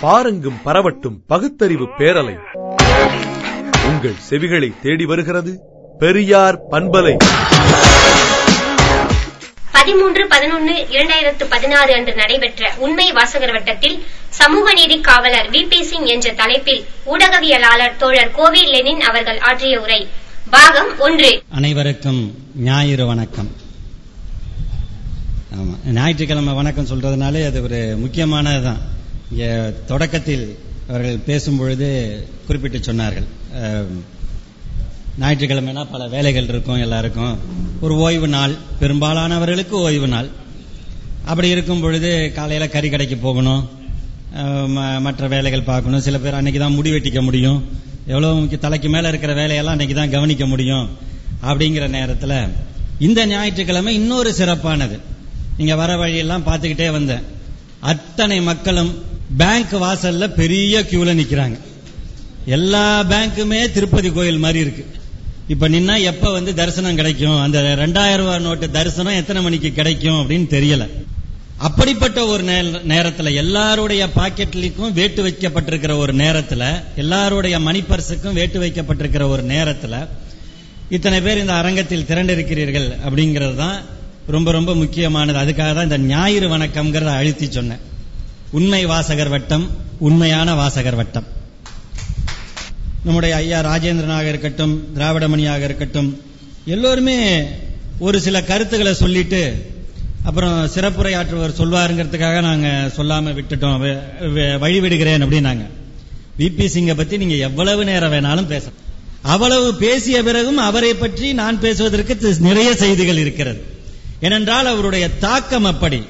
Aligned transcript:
பாரெங்கும் 0.00 0.62
பரவட்டும் 0.62 1.22
பகுத்தறிவு 1.26 1.88
பேரலை. 1.98 2.36
உங்கள் 3.86 4.14
செவிகளை 4.30 4.72
தேடி 4.82 5.04
வருகிறது 5.04 5.60
பெரியார் 5.98 6.58
பண்பலை. 6.70 7.16
பதிமூன்று 9.72 10.28
பதினொன்னு 10.28 10.74
இரண்டாயிரத்து 10.90 11.44
பதினாறு 11.48 11.94
அன்று 11.94 12.14
நடைபெற்ற 12.14 12.72
உண்மை 12.76 13.12
வாசகர் 13.12 13.52
வட்டத்தில் 13.52 14.04
சமூக 14.28 14.72
நீதி 14.72 15.00
காவலர் 15.00 15.50
வி 15.50 15.68
பி 15.68 15.82
சிங் 15.82 16.04
என்ற 16.04 16.32
தலைப்பில் 16.32 16.84
ஊடகவியலாளர் 17.06 17.96
தோழர் 17.96 18.30
கோவி 18.30 18.64
லெனின் 18.64 19.00
அவர்கள் 19.00 19.38
ஆற்றிய 19.38 19.80
உரை. 19.80 20.08
பாகம் 20.50 20.98
ஒன்று. 20.98 21.42
அனைவருக்கும் 21.50 22.34
ஞாயிறு 22.56 23.06
வணக்கம். 23.06 23.50
ஆமா 25.54 25.90
ஞாயிற்றுக்கிழமை 25.90 26.54
வணக்கம் 26.54 26.86
சொல்றதுனாலே 26.86 27.46
அது 27.46 27.62
ஒரு 27.62 27.98
முக்கியமானதுதான். 28.04 28.78
இங்க 29.30 29.74
தொடக்கத்தில் 29.86 30.58
அவர்கள் 30.88 31.16
பேசும்பொழுது 31.16 32.22
குறிப்பிட்டு 32.46 32.78
சொன்னார்கள். 32.78 33.24
ஞாயிற்றுக்கிழமைனா 35.20 35.86
பல 35.90 36.08
வேலைகள் 36.08 36.48
இருக்கும் 36.48 36.80
எல்லாருக்கும். 36.80 37.38
ஒரு 37.80 37.94
ஓய்வு 37.94 38.28
நாள் 38.28 38.54
பெரும்பாலானவர்களுக்கு 38.80 39.70
ஓய்வு 39.70 40.08
நாள். 40.08 40.28
அப்படி 41.24 41.48
இருக்கும் 41.48 41.80
பொழுது 41.80 42.32
காலையில் 42.34 42.68
கறி 42.68 42.88
கடைக்கு 42.88 43.16
போகணும். 43.16 43.68
ம- 44.36 45.00
மற்ற 45.00 45.28
வேலைகள் 45.28 45.62
பார்க்கணும். 45.62 46.00
சில 46.00 46.18
பேர் 46.18 46.34
அன்னைக்கு 46.34 46.60
தான் 46.60 46.74
முடி 46.74 46.90
வெட்டிக்க 46.90 47.22
முடியும். 47.22 47.68
எவ்வளோ 48.06 48.32
முக்கிய 48.32 48.56
தலைக்கு 48.56 48.88
மேலே 48.88 49.08
இருக்கிற 49.08 49.34
வேலையெல்லாம் 49.34 49.72
அன்னைக்கு 49.72 49.96
தான் 49.96 50.10
கவனிக்க 50.10 50.46
முடியும். 50.46 50.88
அப்படிங்கிற 51.42 51.88
நேரத்தில் 51.88 52.48
இந்த 52.98 53.26
ஞாயிற்றுக்கிழமை 53.26 53.94
இன்னொரு 53.94 54.34
சிறப்பானது. 54.34 54.98
நீங்கள் 55.58 55.76
வர 55.76 55.96
வழியெல்லாம் 55.96 56.46
பார்த்துக்கிட்டே 56.46 56.90
வந்தேன். 56.90 57.22
அத்தனை 57.80 58.40
மக்களும் 58.40 59.02
பேங்க் 59.36 59.74
வாசல்ல 59.74 60.26
பெரிய 60.34 60.80
கியூல 60.80 61.10
நிக்கிறாங்க. 61.20 61.58
எல்லா 62.46 63.04
பேங்க்குமே 63.10 63.72
திருப்பதி 63.72 64.10
கோயில் 64.10 64.38
மாதிரி 64.38 64.58
இருக்கு. 64.58 64.86
இப்ப 65.48 65.68
நின்னா 65.68 66.02
எப்ப 66.02 66.30
வந்து 66.30 66.54
தரிசனம் 66.54 66.94
கிடைக்கும்? 66.94 67.40
அந்த 67.40 67.58
ரெண்டாயிரம் 67.62 68.16
ரூபாய் 68.16 68.38
நோட்டு 68.38 68.70
தரிசனம் 68.70 69.18
எத்தனை 69.20 69.42
மணிக்கு 69.42 69.72
கிடைக்கும் 69.72 70.14
அப்படின்னு 70.14 70.46
தெரியல. 70.56 70.86
அப்படிப்பட்ட 71.56 72.26
ஒரு 72.26 72.44
நேரத்துல 72.92 73.34
எல்லாருடைய 73.34 74.06
பாக்கெட்லிக்கும் 74.16 74.92
வேட்டு 74.92 75.22
வைக்கப்பட்டிருக்கிற 75.26 75.96
ஒரு 75.96 76.14
நேரத்துல 76.14 76.82
எல்லாருடைய 76.96 77.58
மணி 77.58 77.84
வேட்டு 78.32 78.60
வைக்கப்பட்டிருக்கிற 78.60 79.28
ஒரு 79.28 79.44
நேரத்துல 79.44 80.08
இத்தனை 80.88 81.20
பேர் 81.20 81.38
இந்த 81.38 81.52
அரங்கத்தில் 81.52 82.08
திரண்டிருக்கிறீர்கள் 82.08 82.88
அப்படிங்கிறது 83.08 83.54
தான் 83.54 83.82
ரொம்ப 84.26 84.50
ரொம்ப 84.50 84.74
முக்கியமானது. 84.74 85.38
அதுக்காக 85.38 85.74
தான் 85.74 85.90
இந்த 85.90 85.98
ஞாயிறு 85.98 86.58
வணக்கம்ங்கிறத 86.58 87.12
அழுத்தி 87.20 87.50
சொன்னேன். 87.50 87.94
உண்மை 88.50 88.86
வாசகர் 88.86 89.28
வட்டம் 89.28 89.70
உண்மையான 89.98 90.54
வாசகர் 90.54 90.94
வட்டம். 90.94 91.26
நம்முடைய 93.04 93.36
ஐயா 93.36 93.60
ராஜேந்திரனாக 93.60 94.28
இருக்கட்டும் 94.28 94.88
திராவிடமணியாக 94.94 95.62
இருக்கட்டும் 95.62 96.20
எல்லோருமே 96.64 97.42
ஒரு 97.98 98.20
சில 98.20 98.42
கருத்துக்களை 98.42 98.94
சொல்லிட்டு 98.94 99.70
அப்புறம் 100.22 100.70
சிறப்புரையாற்றுவர் 100.74 101.58
சொல்வாருங்கிறதுக்காக 101.58 102.40
நாங்கள் 102.40 102.90
சொல்லாமல் 102.90 103.34
விட்டுட்டோம் 103.34 103.76
வழிவிடுகிறேன் 103.80 104.58
வழி 104.58 104.80
விடுகிறேன் 104.80 105.24
அப்படின்னாங்க. 105.24 105.64
விபி 106.38 106.66
சிங்கை 106.74 106.96
பத்தி 106.96 107.16
நீங்க 107.16 107.34
எவ்வளவு 107.34 107.84
நேரம் 107.84 108.12
வேணாலும் 108.12 108.46
பேசலாம். 108.46 108.82
அவ்வளவு 109.22 109.74
பேசிய 109.74 110.22
பிறகும் 110.22 110.56
அவரை 110.56 110.94
பற்றி 110.94 111.32
நான் 111.32 111.60
பேசுவதற்கு 111.60 112.36
நிறைய 112.38 112.74
செய்திகள் 112.74 113.16
இருக்கிறது. 113.16 113.64
ஏனென்றால் 114.20 114.66
அவருடைய 114.66 115.10
தாக்கம் 115.10 115.64
அப்படி. 115.64 116.02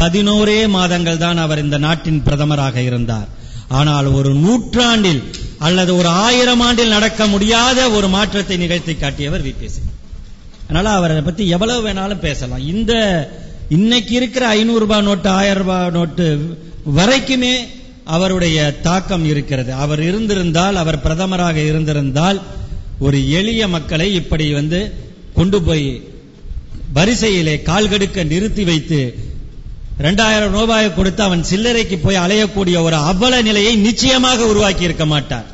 பதினோரே 0.00 0.60
மாதங்கள் 0.76 1.22
தான் 1.24 1.38
அவர் 1.44 1.62
இந்த 1.64 1.78
நாட்டின் 1.86 2.22
பிரதமராக 2.26 2.76
இருந்தார். 2.88 3.28
ஆனால் 3.78 4.08
ஒரு 4.18 4.30
நூற்றாண்டில் 4.44 5.22
அல்லது 5.66 5.92
ஒரு 5.96 6.08
ஆயிரம் 6.26 6.62
ஆண்டில் 6.66 6.94
நடக்க 6.96 7.26
முடியாத 7.26 7.78
ஒரு 7.96 8.08
மாற்றத்தை 8.08 8.56
நிகழ்த்தி 8.56 8.94
காட்டியவர் 8.94 9.46
விபி 9.46 9.68
சிங். 9.74 9.92
அதனால 10.64 10.90
அவரை 10.98 11.22
பத்தி 11.28 11.44
எவ்வளவு 11.48 11.80
வேணாலும் 11.86 12.24
பேசலாம். 12.26 12.66
இந்த 12.74 12.92
இன்னைக்கு 13.76 14.12
இருக்கிற 14.14 14.44
ஐநூறு 14.58 14.82
ரூபாய் 14.84 15.06
நோட்டு 15.08 15.28
ஆயிரம் 15.28 15.62
ரூபாய் 15.62 15.90
நோட்டு 15.90 16.26
வரைக்குமே 16.98 17.54
அவருடைய 18.16 18.58
தாக்கம் 18.88 19.24
இருக்கிறது. 19.32 19.70
அவர் 19.84 20.02
இருந்திருந்தால் 20.08 20.76
அவர் 20.82 21.04
பிரதமராக 21.06 21.56
இருந்திருந்தால் 21.70 22.38
ஒரு 23.06 23.18
எளிய 23.38 23.62
மக்களை 23.68 24.08
இப்படி 24.20 24.46
வந்து 24.52 24.80
கொண்டு 25.38 25.58
போய் 25.62 25.88
வரிசையிலே 26.98 27.54
கால்கடுக்க 27.70 28.24
நிறுத்தி 28.32 28.64
வைத்து 28.64 29.00
இரண்டாயிரம் 29.98 30.52
ரூபாயை 30.52 30.94
கொடுத்து 30.94 31.22
அவன் 31.22 31.44
சில்லறைக்கு 31.50 31.98
போய் 32.02 32.16
அலையக்கூடிய 32.16 32.82
ஒரு 32.82 32.96
அவல 32.96 33.42
நிலையை 33.42 33.76
நிச்சயமாக 33.76 34.46
உருவாக்கி 34.46 34.82
இருக்க 34.82 35.06
மாட்டார். 35.06 35.44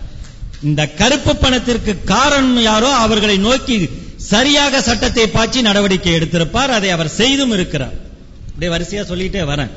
இந்த 0.62 0.88
கருப்பு 0.88 1.36
பணத்திற்கு 1.36 2.04
காரணம் 2.04 2.62
யாரோ 2.62 2.90
அவர்களை 2.94 3.36
நோக்கி 3.36 3.88
சரியாக 4.16 4.82
சட்டத்தை 4.82 5.26
பாய்ச்சி 5.26 5.62
நடவடிக்கை 5.62 6.12
எடுத்திருப்பார். 6.12 6.72
அதை 6.78 6.90
அவர் 6.90 7.08
செய்தும் 7.08 7.52
இருக்கிறார். 7.52 7.96
அப்படியே 8.48 8.72
வரிசையா 8.72 9.04
சொல்லிட்டே 9.04 9.42
வரேன். 9.52 9.70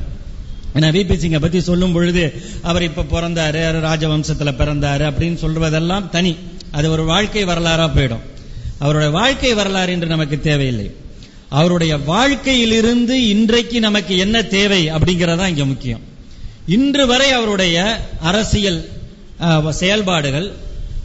ஏன்னா 0.76 0.88
விபி 0.98 1.16
சிங்கை 1.16 1.40
பத்தி 1.40 1.62
சொல்லும் 1.62 1.94
பொழுது 1.94 2.42
அவர் 2.62 2.82
இப்ப 2.82 3.06
பிறந்தாரு 3.14 3.62
ராஜவம்சத்துல 3.90 4.54
பிறந்தாரு 4.62 5.06
அப்படின்னு 5.12 5.38
சொல்வதெல்லாம் 5.46 6.10
தனி. 6.10 6.36
அது 6.72 6.92
ஒரு 6.92 7.06
வாழ்க்கை 7.06 7.46
வரலாறா 7.46 7.88
போயிடும். 7.96 8.26
அவருடைய 8.80 9.12
வாழ்க்கை 9.12 9.54
வரலாறு 9.54 9.92
என்று 9.92 10.08
நமக்கு 10.08 10.40
தேவையில்லை. 10.40 10.92
அவருடைய 11.50 11.98
வாழ்க்கையிலிருந்து 11.98 13.28
இன்றைக்கு 13.28 13.80
நமக்கு 13.80 14.18
என்ன 14.18 14.42
தேவை 14.42 14.90
அப்படிங்கறதா 14.90 15.48
இங்க 15.48 15.66
முக்கியம். 15.66 16.02
இன்று 16.68 17.08
வரை 17.08 17.32
அவருடைய 17.32 18.00
அரசியல் 18.20 18.90
செயல்பாடுகள் 19.70 20.52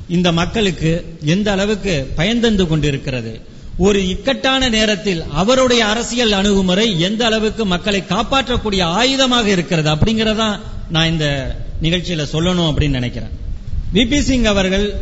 இந்த 0.08 0.32
மக்களுக்கு 0.32 1.16
எந்த 1.24 1.52
அளவுக்கு 1.52 1.94
பயன்தந்து 2.16 2.66
கொண்டிருக்கிறது? 2.66 3.40
ஒரு 3.78 4.08
இக்கட்டான 4.08 4.68
நேரத்தில் 4.68 5.24
அவருடைய 5.30 5.86
அரசியல் 5.86 6.32
அணுகுமுறை 6.32 7.00
எந்த 7.00 7.24
அளவுக்கு 7.26 7.66
மக்களை 7.66 8.02
காப்பாற்றக்கூடிய 8.08 8.82
ஆயுதமாக 9.00 9.44
இருக்கிறது 9.44 9.90
அப்படிங்கறதா 9.90 10.58
நான் 10.90 11.10
இந்த 11.10 11.56
நிகழ்ச்சியில 11.82 12.24
சொல்லணும் 12.32 12.68
அப்படின்னு 12.70 12.88
நினைக்கிறேன். 12.88 13.30
விபி 13.94 14.18
சிங் 14.18 14.44
அவர்கள் 14.44 14.94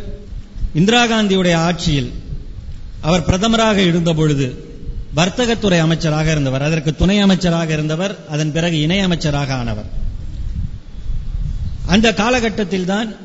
இந்திரா 0.73 1.05
காந்தியுடைய 1.05 1.53
ஆட்சியில் 1.53 2.11
அவர் 3.01 3.25
பிரதமராக 3.25 3.77
இருந்த 3.77 4.13
பொழுது 4.13 4.68
வர்த்தகத்துறை 5.15 5.79
அமைச்சராக 5.79 6.31
இருந்தவர் 6.31 6.61
அதற்கு 6.61 6.95
துணை 6.95 7.19
அமைச்சராக 7.19 7.73
இருந்தவர் 7.73 8.15
அதன் 8.29 8.51
பிறகு 8.51 8.79
இணை 8.79 8.99
அமைச்சராக 8.99 9.53
ஆனவர். 9.53 9.89
அந்த 11.85 12.13
காலகட்டத்தில் 12.13 12.85
தான் 12.85 13.15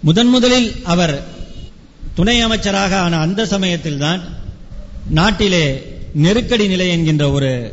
முதன் 0.00 0.28
முதலில் 0.28 0.74
அவர் 0.84 1.22
துணை 2.14 2.40
அமைச்சராக 2.40 2.98
ஆன 2.98 3.18
அந்த 3.18 3.46
சமயத்தில் 3.46 3.98
தான் 3.98 4.20
நாட்டிலே 5.10 5.64
நெருக்கடி 6.14 6.68
நிலை 6.68 6.88
என்கின்ற 6.88 7.30
ஒரு 7.30 7.72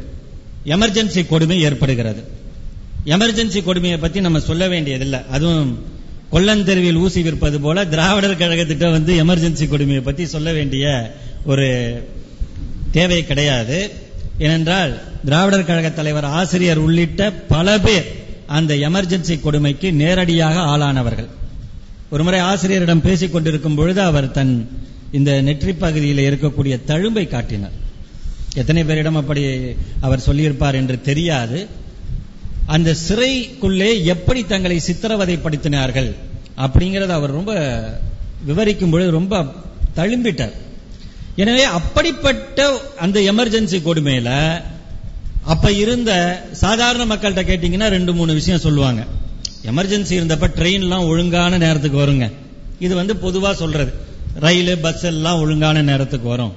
எமர்ஜென்சி 0.65 1.27
கொடுமை 1.27 1.61
ஏற்படுகிறது. 1.61 2.23
எமர்ஜென்சி 3.05 3.63
கொடுமையை 3.63 3.97
பத்தி 3.97 4.19
நம்ம 4.21 4.39
சொல்ல 4.39 4.67
வேண்டியதில்லை. 4.67 5.19
அதுவும் 5.29 5.85
கொல்லந்தெருவில் 6.31 6.95
ஊசி 6.95 7.21
விற்பது 7.21 7.59
போல 7.59 7.85
திராவிடர் 7.85 8.37
கழகத்திட்ட 8.37 8.91
வந்து 8.91 9.23
எமர்ஜென்சி 9.23 9.67
கொடுமையை 9.67 10.03
பத்தி 10.03 10.25
சொல்ல 10.25 10.51
வேண்டிய 10.51 11.15
ஒரு 11.45 11.67
தேவை 12.97 13.19
கிடையாது. 13.29 13.79
ஏனென்றால் 14.45 14.93
திராவிடர் 15.27 15.67
கழக 15.69 15.89
தலைவர் 15.89 16.27
ஆசிரியர் 16.39 16.81
உள்ளிட்ட 16.85 17.31
பல 17.53 17.77
பேர் 17.85 18.07
அந்த 18.57 18.71
எமர்ஜென்சி 18.87 19.35
கொடுமைக்கு 19.39 19.87
நேரடியாக 20.01 20.55
ஆளானவர்கள். 20.73 21.29
ஒருமுறை 22.13 22.39
ஆசிரியரிடம் 22.49 23.05
பேசிக் 23.07 23.33
கொண்டிருக்கும் 23.33 23.77
பொழுது 23.79 24.01
அவர் 24.09 24.27
தன் 24.37 24.53
இந்த 25.11 25.31
நெற்றி 25.47 25.73
பகுதியில் 25.73 26.23
இருக்கக்கூடிய 26.27 26.75
தழும்பை 26.91 27.25
காட்டினார். 27.27 27.75
எத்தனை 28.61 28.81
பேரிடம் 28.83 29.19
அப்படி 29.21 29.43
அவர் 30.07 30.25
சொல்லியிருப்பார் 30.27 30.79
என்று 30.81 30.97
தெரியாது. 31.09 31.59
அந்த 32.75 32.95
சிறைக்குள்ளே 33.07 33.89
எப்படி 34.13 34.41
தங்களை 34.45 34.77
சித்திரவதைப்படுத்தினார்கள் 34.87 36.11
அப்படிங்கறத 36.65 37.13
அவர் 37.19 37.37
ரொம்ப 37.39 37.53
விவரிக்கும் 38.45 38.93
பொழுது 38.93 39.11
ரொம்ப 39.19 39.43
தழும்பிட்டார். 39.95 40.55
எனவே 41.41 41.63
அப்படிப்பட்ட 41.63 42.65
அந்த 42.99 43.19
எமர்ஜென்சி 43.19 43.77
கொடுமையில 43.87 44.29
அப்ப 45.53 45.71
இருந்த 45.71 46.11
சாதாரண 46.51 47.15
மக்கள்கிட்ட 47.15 47.41
கேட்டீங்கன்னா 47.49 47.87
ரெண்டு 47.95 48.13
மூணு 48.13 48.33
விஷயம் 48.33 48.59
சொல்லுவாங்க. 48.59 49.01
எமர்ஜென்சி 49.71 50.13
இருந்தப்ப 50.19 50.47
ட்ரெயின்லாம் 50.59 51.07
ஒழுங்கான 51.07 51.57
நேரத்துக்கு 51.57 51.97
வருங்க. 51.97 52.31
இது 52.79 52.95
வந்து 52.95 53.13
பொதுவா 53.13 53.51
சொல்றது. 53.53 53.91
ரயில் 54.45 54.77
பஸ் 54.77 55.03
எல்லாம் 55.03 55.39
ஒழுங்கான 55.39 55.81
நேரத்துக்கு 55.81 56.27
வரும். 56.27 56.53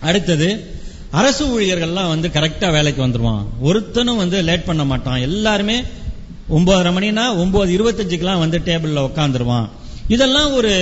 அடுத்தது 0.00 0.48
அரசு 1.10 1.44
ஊழியர்கள்லாம் 1.52 2.12
வந்து 2.14 2.28
கரெக்டா 2.28 2.70
வேலைக்கு 2.72 3.06
வந்துருவான். 3.06 3.46
ஒருத்தனும் 3.62 4.20
வந்து 4.22 4.42
லேட் 4.42 4.64
பண்ண 4.64 4.84
மாட்டான். 4.84 5.20
எல்லாருமே 5.28 5.76
ஒன்பதரை 6.56 6.92
மணினா 6.98 7.24
ஒன்பது 7.36 7.70
இருபத்தஞ்சுக்கெல்லாம் 7.78 8.44
வந்து 8.44 8.58
டேபிள்ல 8.58 9.06
உட்காந்துருவான் 9.08 9.68
இதெல்லாம் 10.08 10.52
ஒரு 10.52 10.74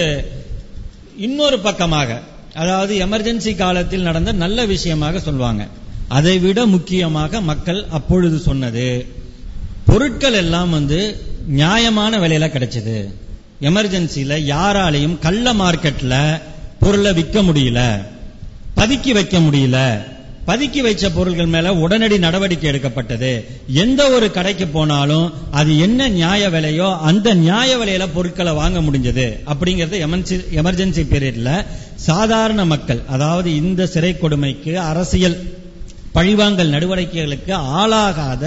இன்னொரு 1.17 1.59
பக்கமாக. 1.59 2.21
அதாவது 2.59 3.07
எமர்ஜென்சி 3.07 3.57
காலத்தில் 3.57 4.03
நடந்த 4.03 4.33
நல்ல 4.33 4.67
விஷயமாக 4.67 5.21
சொல்லுவாங்க 5.21 5.63
அதைவிட 6.09 6.67
முக்கியமாக 6.67 7.41
மக்கள் 7.41 7.85
அப்பொழுது 7.91 8.39
சொன்னது 8.39 8.89
பொருட்கள் 9.85 10.33
எல்லாம் 10.33 10.71
வந்து 10.71 10.99
நியாயமான 11.47 12.19
விலையில 12.19 12.47
கிடைச்சது. 12.49 12.97
எமர்ஜென்சியில 13.61 14.35
யாராலையும் 14.53 15.19
கள்ள 15.19 15.53
மார்க்கெட்ல 15.53 16.15
பொருளை 16.81 17.13
விற்க 17.13 17.43
முடியல 17.43 17.81
பதுக்கி 18.77 19.13
வைக்க 19.13 19.39
முடியல 19.39 19.79
பதுக்கி 20.49 20.81
வைச்ச 20.85 21.07
பொருள்கள் 21.15 21.51
மேல 21.55 21.73
உடனடி 21.85 22.17
நடவடிக்கை 22.19 22.69
எடுக்கப்பட்டது. 22.71 23.33
எந்த 23.83 24.01
ஒரு 24.11 24.27
கடைக்கு 24.37 24.67
போனாலும் 24.67 25.27
அது 25.51 25.73
என்ன 25.79 26.09
நியாய 26.09 26.43
விலையோ 26.49 26.89
அந்த 27.11 27.35
நியாய 27.45 27.71
விலையில 27.77 28.07
பொருட்களை 28.15 28.53
வாங்க 28.53 28.79
முடிஞ்சது. 28.87 29.27
அப்படிங்கறது 29.53 29.97
எமர்ஜென்சி 30.61 31.05
பீரியட்ல 31.13 31.53
சாதாரண 32.09 32.65
மக்கள் 32.65 33.01
அதாவது 33.09 33.49
இந்த 33.63 33.87
சிறை 33.95 34.13
கொடுமைக்கு 34.19 34.75
அரசியல் 34.91 35.39
பழிவாங்கல் 36.13 36.75
நடவடிக்கைகளுக்கு 36.75 37.53
ஆளாகாத 37.81 38.45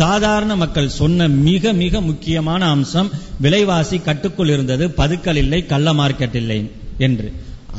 சாதாரண 0.00 0.52
மக்கள் 0.56 0.96
சொன்ன 1.00 1.28
மிக 1.28 1.72
மிக 1.72 2.00
முக்கியமான 2.00 2.62
அம்சம் 2.74 3.08
விலைவாசி 3.40 3.98
கட்டுக்குள் 3.98 4.52
இருந்தது. 4.54 4.84
பதுக்கல் 5.00 5.40
இல்லை 5.44 5.60
கள்ள 5.66 5.92
மார்க்கெட் 5.92 6.36
இல்லை 6.42 6.58
என்று. 6.98 7.28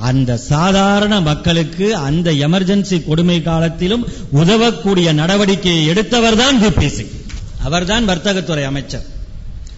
அந்த 0.02 0.38
சாதாரண 0.38 1.22
மக்களுக்கு 1.22 1.96
அந்த 1.96 2.32
எமர்ஜென்சி 2.32 2.98
கொடுமை 3.06 3.42
காலத்திலும் 3.42 4.08
உதவக்கூடிய 4.32 5.14
நடவடிக்கையை 5.14 5.84
எடுத்தவர்தான் 5.94 6.58
விபிசி 6.62 7.06
அவர்தான் 7.64 8.08
வர்த்தகத்துறை 8.10 8.64
அமைச்சர். 8.64 9.06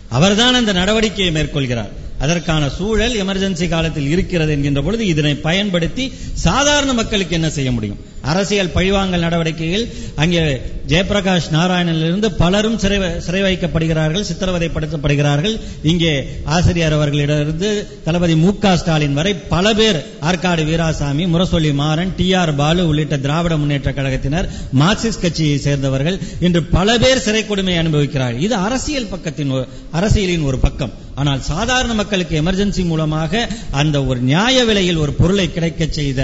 அவர்தான் 0.10 0.54
அந்த 0.54 0.74
நடவடிக்கையை 0.74 1.32
மேற்கொள்கிறார். 1.32 1.92
அதற்கான 2.20 2.70
சூழல் 2.70 3.16
எமர்ஜென்சி 3.26 3.70
காலத்தில் 3.70 4.10
இருக்கிறது 4.10 4.52
என்கின்ற 4.52 4.82
பொழுது 4.82 5.06
இதனை 5.06 5.36
பயன்படுத்தி 5.36 6.14
சாதாரண 6.34 6.94
மக்களுக்கு 6.94 7.36
என்ன 7.36 7.50
செய்ய 7.50 7.72
முடியும்? 7.72 8.00
அரசியல் 8.32 8.74
பழிவாங்கல் 8.76 9.26
நடவடிக்கையில் 9.26 9.86
அங்கே 10.24 10.44
ஜெயபிரகாஷ் 10.92 11.48
நாராயணனிலிருந்து 11.56 12.28
பலரும் 12.42 12.78
சிறை 12.84 12.98
சிறை 13.26 13.42
வைக்கப்படுகிறார்கள் 13.46 14.26
சித்திரவதைப்படுத்தப்படுகிறார்கள். 14.30 15.56
இங்கே 15.92 16.14
ஆசிரியர் 16.56 16.96
அவர்களிடமிருந்து 16.98 17.70
தளபதி 18.08 18.36
மு 18.44 18.52
ஸ்டாலின் 18.82 19.18
வரை 19.20 19.34
பல 19.54 19.74
பேர் 19.80 20.00
ஆற்காடு 20.30 20.64
வீராசாமி 20.70 21.26
முரசொலி 21.34 21.72
மாறன் 21.82 22.14
டி 22.18 22.28
ஆர் 22.42 22.54
பாலு 22.62 22.84
உள்ளிட்ட 22.92 23.18
திராவிட 23.26 23.54
முன்னேற்ற 23.62 23.92
கழகத்தினர் 24.00 24.50
மார்க்சிஸ்ட் 24.82 25.24
கட்சியை 25.26 25.58
சேர்ந்தவர்கள் 25.68 26.20
இன்று 26.48 26.64
பல 26.76 26.98
பேர் 27.04 27.26
சிறை 27.28 27.44
கொடுமை 27.46 27.78
அனுபவிக்கிறார்கள். 27.84 28.44
இது 28.48 28.58
அரசியல் 28.68 29.12
பக்கத்தின் 29.14 29.54
அரசியலின் 30.00 30.48
ஒரு 30.52 30.60
பக்கம். 30.66 30.94
ஆனால் 31.22 31.42
சாதாரண 31.50 31.92
மக்களுக்கு 31.94 32.36
எமர்ஜென்சி 32.42 32.84
மூலமாக 32.92 33.42
அந்த 33.82 33.98
ஒரு 34.10 34.20
நியாய 34.30 34.64
விலையில் 34.70 35.02
ஒரு 35.04 35.12
பொருளை 35.20 35.48
கிடைக்க 35.56 35.88
செய்த 36.00 36.22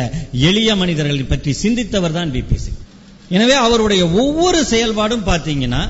எளிய 0.50 0.69
மனிதர்களை 0.81 1.25
பற்றி 1.34 1.52
சிந்தித்து 1.63 1.88
சிந்தித்தவர் 1.89 2.18
தான் 2.18 2.33
பிபிசி 2.36 2.71
எனவே 3.36 3.56
அவருடைய 3.65 4.03
ஒவ்வொரு 4.21 4.59
செயல்பாடும் 4.71 5.25
பாத்தீங்கன்னா 5.30 5.81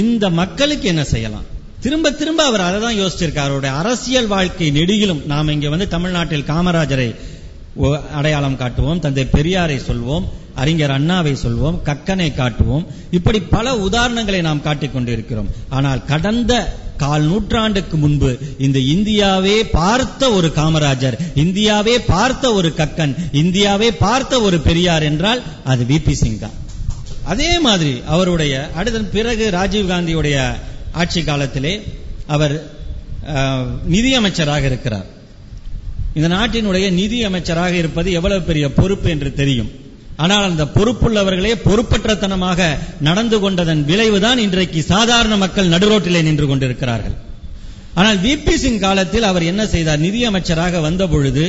இந்த 0.00 0.24
மக்களுக்கு 0.40 0.86
என்ன 0.92 1.02
செய்யலாம்? 1.04 1.46
திரும்ப 1.84 2.10
திரும்ப 2.20 2.40
அவர் 2.50 2.62
அதை 2.66 2.78
தான் 2.84 2.98
யோசிச்சிருக்கார். 3.00 3.48
அவருடைய 3.48 3.72
அரசியல் 3.80 4.28
வாழ்க்கை 4.34 4.68
நெடுகிலும் 4.78 5.20
நாம் 5.32 5.52
இங்க 5.54 5.68
வந்து 5.72 5.88
தமிழ்நாட்டில் 5.94 6.48
காமராஜரை 6.52 7.08
அடையாளம் 8.18 8.60
காட்டுவோம் 8.62 9.02
தந்தை 9.04 9.24
பெரியாரை 9.36 9.78
சொல்வோம் 9.88 10.24
அறிஞர் 10.62 10.96
அண்ணாவை 10.96 11.34
சொல்வோம் 11.44 11.78
கக்கனை 11.88 12.28
காட்டுவோம். 12.34 12.84
இப்படி 13.18 13.38
பல 13.56 13.76
உதாரணங்களை 13.86 14.40
நாம் 14.48 14.64
காட்டிக் 14.68 14.94
கொண்டிருக்கிறோம் 14.96 15.50
ஆனால் 15.78 16.02
கடந்த 16.12 16.52
கால் 16.96 17.22
நூற்றாண்டுக்கு 17.22 17.96
முன்பு 17.96 18.38
இந்த 18.58 18.78
இந்தியாவே 18.78 19.64
பார்த்த 19.66 20.30
ஒரு 20.30 20.52
காமராஜர் 20.56 21.18
இந்தியாவே 21.34 21.98
பார்த்த 21.98 22.52
ஒரு 22.52 22.72
கக்கன் 22.76 23.14
இந்தியாவே 23.32 23.92
பார்த்த 23.92 24.40
ஒரு 24.40 24.58
பெரியார் 24.60 25.02
என்றால் 25.02 25.42
அது 25.64 25.84
வி. 25.84 25.98
பி. 26.04 26.14
சிங் 26.14 26.38
தான் 26.38 26.50
அதே 27.24 27.58
மாதிரி 27.58 28.00
அவருடைய 28.06 28.70
அடுத்த 28.74 29.00
பிறகு 29.00 29.50
ராஜீவ் 29.50 29.90
காந்தியுடைய 29.90 30.52
ஆட்சி 30.92 31.22
காலத்திலே 31.22 31.82
அவர் 32.26 32.72
நிதியமைச்சராக 33.90 34.64
இருக்கிறார். 34.64 35.06
இந்த 36.14 36.28
நாட்டினுடைய 36.28 36.90
நிதி 36.90 37.24
அமைச்சராக 37.24 37.74
இருப்பது 37.76 38.12
எவ்வளவு 38.12 38.42
பெரிய 38.42 38.72
பொறுப்பு 38.72 39.10
என்று 39.10 39.34
தெரியும். 39.34 39.70
ஆனால் 40.16 40.48
அந்த 40.48 40.64
பொறுப்புள்ளவர்களே 40.74 41.52
பொறுப்பற்றத்தனமாக 41.64 42.66
நடந்து 43.00 43.38
கொண்டதன் 43.40 43.84
விளைவுதான் 43.84 44.38
இன்றைக்கு 44.38 44.82
சாதாரண 44.82 45.36
மக்கள் 45.36 45.72
நடுரோட்டிலே 45.74 46.22
நின்று 46.22 46.46
கொண்டிருக்கிறார்கள். 46.46 47.16
ஆனால் 47.94 48.16
விபி 48.16 48.54
சிங் 48.54 48.78
காலத்தில் 48.78 49.22
அவர் 49.22 49.42
என்ன 49.42 49.66
செய்தார்? 49.66 50.00
நிதியமைச்சராக 50.00 50.80
வந்த 50.80 51.06
பொழுது 51.06 51.44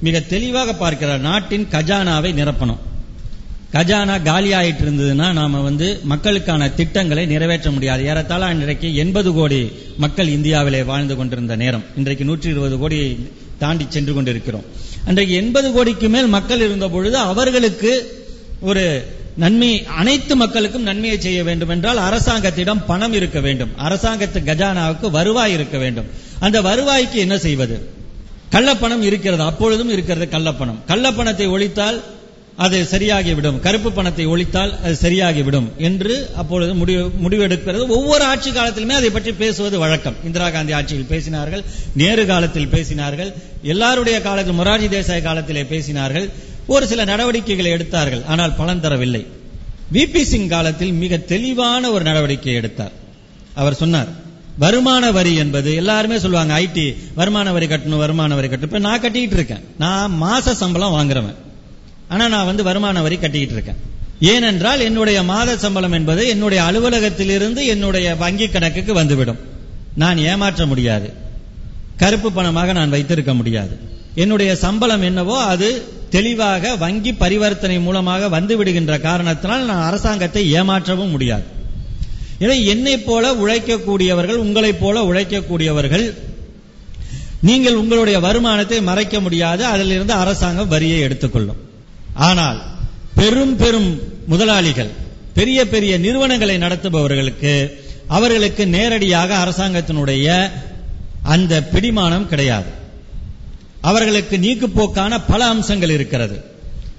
மிக 0.00 0.20
தெளிவாக 0.20 0.74
பார்க்கிறார் 0.74 1.20
நாட்டின் 1.20 1.66
கஜானாவை 1.72 2.30
நிரப்பணும். 2.40 2.80
கஜானா 3.72 4.14
காலியாயிட்டு 4.28 4.84
இருந்ததுன்னா 4.84 5.32
நாம 5.32 5.60
வந்து 5.60 5.88
மக்களுக்கான 6.12 6.70
திட்டங்களை 6.78 7.26
நிறைவேற்ற 7.26 7.70
முடியாது. 7.70 8.04
ஏறத்தாழ 8.04 8.52
இன்றைக்கு 8.54 8.88
எண்பது 8.94 9.32
கோடி 9.32 9.60
மக்கள் 9.96 10.28
இந்தியாவிலே 10.28 10.84
வாழ்ந்து 10.84 11.16
கொண்டிருந்த 11.16 11.56
நேரம். 11.56 11.84
இன்றைக்கு 11.96 12.24
நூற்றி 12.24 12.48
இருபது 12.50 12.78
கோடி 12.78 13.28
தாண்டி 13.58 13.86
சென்று 13.88 14.14
கொண்டிருக்கிறோம். 14.14 14.66
அன்றைக்கு 15.04 15.34
எண்பது 15.34 15.72
கோடிக்கு 15.72 16.08
மேல் 16.08 16.26
மக்கள் 16.26 16.58
இருந்த 16.58 16.88
பொழுது 16.88 17.16
அவர்களுக்கு 17.16 18.22
ஒரு 18.60 19.06
நன்மை 19.36 19.86
அனைத்து 19.86 20.36
மக்களுக்கும் 20.36 20.82
நன்மையை 20.82 21.20
செய்ய 21.20 21.44
வேண்டும் 21.44 21.68
என்றால் 21.68 21.96
அரசாங்கத்திடம் 21.96 22.86
பணம் 22.86 23.12
இருக்க 23.12 23.40
வேண்டும். 23.40 23.70
அரசாங்கத்து 23.78 24.38
கஜானாவுக்கு 24.44 25.10
வருவாய் 25.10 25.52
இருக்க 25.52 25.78
வேண்டும். 25.78 26.04
அந்த 26.38 26.62
வருவாய்க்கு 26.62 27.14
என்ன 27.14 27.38
செய்வது? 27.38 27.88
கள்ளப்பணம் 28.52 29.02
இருக்கிறது. 29.02 29.42
அப்பொழுதும் 29.42 29.90
இருக்கிறது 29.90 30.38
கள்ளப்பணம். 30.38 30.78
கள்ளப்பணத்தை 30.88 31.48
ஒழித்தால் 31.48 32.02
அது 32.56 32.88
சரியாகிவிடும். 32.90 33.60
கருப்பு 33.60 33.92
பணத்தை 33.92 34.26
ஒழித்தால் 34.26 34.72
அது 34.84 34.96
சரியாகிவிடும் 35.02 35.68
என்று 35.76 36.30
அப்பொழுது 36.36 36.74
முடிவு 36.74 37.04
முடிவெடுக்கிறது. 37.24 37.86
ஒவ்வொரு 37.86 38.24
ஆட்சி 38.24 38.50
காலத்திலுமே 38.50 38.94
அதை 39.00 39.10
பற்றி 39.10 39.32
பேசுவது 39.32 39.78
வழக்கம். 39.78 40.14
இந்திரா 40.24 40.50
காந்தி 40.50 40.72
ஆட்சியில் 40.72 41.10
பேசினார்கள் 41.10 41.64
நேரு 41.94 42.26
காலத்தில் 42.26 42.72
பேசினார்கள் 42.76 43.32
எல்லாருடைய 43.62 44.20
காலத்தில் 44.20 44.58
மொராஜி 44.60 44.88
தேசாய் 44.96 45.22
காலத்திலே 45.22 45.62
பேசினார்கள் 45.62 46.28
ஒரு 46.66 46.86
சில 46.86 47.04
நடவடிக்கைகளை 47.04 47.70
எடுத்தார்கள் 47.70 48.24
ஆனால் 48.24 48.56
பலன் 48.56 48.80
தரவில்லை. 48.80 49.26
விபி 49.92 50.22
சிங் 50.22 50.48
காலத்தில் 50.48 50.92
மிக 50.92 51.16
தெளிவான 51.16 51.90
ஒரு 51.90 52.04
நடவடிக்கை 52.04 52.54
எடுத்தார். 52.54 52.92
அவர் 53.54 53.74
சொன்னார் 53.74 54.10
வருமான 54.58 55.10
வரி 55.10 55.34
என்பது 55.34 55.74
எல்லாருமே 55.74 56.18
சொல்லுவாங்க 56.18 56.60
ஐடி 56.60 56.96
வருமான 57.14 57.52
வரி 57.52 57.66
கட்டணும் 57.66 57.96
வருமான 57.96 58.34
வரி 58.34 58.48
கட்டணும். 58.48 58.62
இப்ப 58.62 58.78
நான் 58.78 59.02
கட்டிட்டு 59.02 59.38
இருக்கேன். 59.38 59.64
நான் 59.78 60.12
மாச 60.22 60.52
சம்பளம் 60.52 60.96
வாங்குறவன். 60.96 61.36
ஆனா 62.12 62.24
நான் 62.34 62.48
வந்து 62.50 62.62
வருமான 62.68 63.02
வரி 63.06 63.16
கட்டிக்கிட்டு 63.16 63.56
இருக்கேன். 63.56 63.80
ஏனென்றால் 64.32 64.80
என்னுடைய 64.86 65.18
மாத 65.30 65.50
சம்பளம் 65.64 65.94
என்பது 65.98 66.22
என்னுடைய 66.32 66.60
அலுவலகத்திலிருந்து 66.68 67.60
என்னுடைய 67.74 68.06
வங்கி 68.22 68.48
கணக்குக்கு 68.48 68.94
வந்துவிடும். 68.94 69.40
நான் 70.02 70.18
ஏமாற்ற 70.30 70.66
முடியாது. 70.72 71.08
கருப்பு 72.02 72.28
பணமாக 72.30 72.72
நான் 72.78 72.94
வைத்திருக்க 72.96 73.34
முடியாது. 73.34 73.74
என்னுடைய 74.14 74.50
சம்பளம் 74.56 75.02
என்னவோ 75.02 75.36
அது 75.52 75.68
தெளிவாக 76.10 76.72
வங்கி 76.76 77.12
பரிவர்த்தனை 77.12 77.78
மூலமாக 77.80 78.28
வந்து 78.28 78.56
விடுகின்ற 78.56 78.94
காரணத்தினால் 78.98 79.64
நான் 79.70 79.86
அரசாங்கத்தை 79.88 80.42
ஏமாற்றவும் 80.54 81.14
முடியாது. 81.14 81.46
எனவே 82.42 82.58
என்னை 82.74 82.96
போல 82.98 83.32
உழைக்கக்கூடியவர்கள் 83.42 84.42
உங்களைப் 84.44 84.80
போல 84.80 85.02
உழைக்கக்கூடியவர்கள் 85.12 86.06
நீங்கள் 87.48 87.80
உங்களுடைய 87.82 88.18
வருமானத்தை 88.20 88.78
மறைக்க 88.90 89.16
முடியாது. 89.20 89.62
அதிலிருந்து 89.64 90.12
அரசாங்கம் 90.22 90.72
வரியை 90.76 91.00
எடுத்துக்கொள்ளும். 91.00 91.60
ஆனால் 92.28 92.58
பெரும் 93.14 93.54
பெரும் 93.56 93.90
முதலாளிகள் 94.26 94.90
பெரிய 95.38 95.58
பெரிய 95.68 95.92
நிறுவனங்களை 95.98 96.56
நடத்துபவர்களுக்கு 96.58 97.52
அவர்களுக்கு 98.16 98.62
நேரடியாக 98.76 99.30
அரசாங்கத்தினுடைய 99.44 100.26
அந்த 101.22 101.54
பிடிமானம் 101.72 102.26
கிடையாது. 102.26 102.70
அவர்களுக்கு 103.80 104.36
நீக்குப்போக்கான 104.38 105.12
பல 105.28 105.40
அம்சங்கள் 105.46 105.92
இருக்கிறது. 105.96 106.36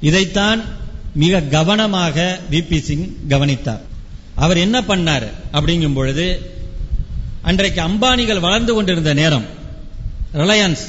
இதைத்தான் 0.02 0.60
மிக 1.24 1.42
கவனமாக 1.56 2.18
விபி 2.52 2.80
சிங் 2.88 3.08
கவனித்தார். 3.28 3.84
அவர் 4.36 4.58
என்ன 4.58 4.78
பண்ணார் 4.82 5.28
அப்படிங்கும் 5.54 5.98
பொழுது 6.00 6.26
அன்றைக்கு 7.42 7.82
அம்பானிகள் 7.82 8.46
வளர்ந்து 8.48 8.74
கொண்டிருந்த 8.74 9.14
நேரம் 9.14 9.46
ரிலையன்ஸ் 10.34 10.84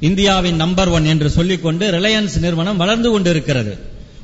இந்தியாவின் 0.00 0.56
நம்பர் 0.56 0.88
ஒன் 0.88 1.04
என்று 1.04 1.30
சொல்லிக்கொண்டு 1.30 1.90
ரிலையன்ஸ் 1.90 2.38
நிறுவனம் 2.38 2.76
வளர்ந்து 2.76 3.10
கொண்டிருக்கிறது. 3.10 3.78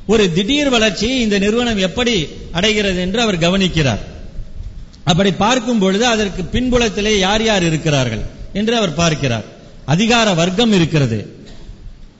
ஒரு 0.07 0.33
திடீர் 0.33 0.69
வளர்ச்சியை 0.69 1.21
இந்த 1.21 1.39
நிறுவனம் 1.39 1.77
எப்படி 1.77 2.27
அடைகிறது 2.51 3.01
என்று 3.01 3.21
அவர் 3.21 3.39
கவனிக்கிறார். 3.39 3.99
அப்படி 5.03 5.31
பார்க்கும் 5.31 5.79
பொழுது 5.79 6.05
அதற்கு 6.05 6.41
பின்புலத்திலே 6.53 7.19
யார் 7.19 7.43
யார் 7.43 7.63
இருக்கிறார்கள் 7.63 8.21
என்று 8.53 8.75
அவர் 8.75 8.93
பார்க்கிறார். 8.93 9.43
அதிகார 9.85 10.33
வர்க்கம் 10.33 10.73
இருக்கிறது. 10.73 11.33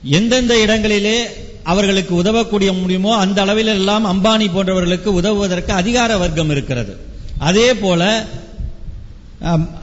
எந்தெந்த 0.04 0.60
இடங்களிலே 0.60 1.26
அவர்களுக்கு 1.62 2.14
உதவக்கூடிய 2.14 2.72
முடியுமோ 2.72 3.16
அந்த 3.16 3.42
அளவில் 3.42 3.66
எல்லாம் 3.66 4.04
அம்பானி 4.06 4.46
போன்றவர்களுக்கு 4.54 5.06
உதவுவதற்கு 5.06 5.70
அதிகார 5.70 6.16
வர்க்கம் 6.16 6.50
இருக்கிறது. 6.50 6.96
அதே 7.38 7.74
போல 7.74 8.26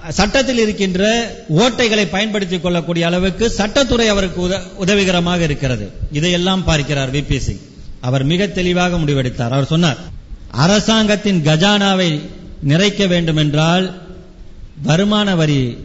சட்டத்தில் 0.10 0.57
இருக்கின்ற 0.57 1.01
ஓட்டைகளை 1.57 2.05
பயன்படுத்திக் 2.10 2.63
கொள்ளக்கூடிய 2.63 3.05
அளவுக்கு 3.05 3.51
சட்டத்துறை 3.57 4.07
அவருக்கு 4.07 4.41
உதவிகரமாக 4.77 5.43
இருக்கிறது. 5.43 5.86
இதையெல்லாம் 6.12 6.63
பார்க்கிறார் 6.63 7.12
விபி 7.12 7.38
சிங் 7.38 7.60
அவர் 8.01 8.24
மிக 8.24 8.48
தெளிவாக 8.48 8.98
முடிவெடுத்தார். 8.98 9.53
அவர் 9.55 9.65
சொன்னார் 9.65 9.98
அரசாங்கத்தின் 10.51 11.43
கஜானாவை 11.45 12.10
நிறைக்க 12.67 13.07
வேண்டும் 13.07 13.38
என்றால் 13.38 13.86
வருமான 14.83 15.36
வரி 15.36 15.77